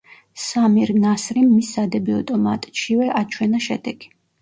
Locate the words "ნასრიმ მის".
1.03-1.71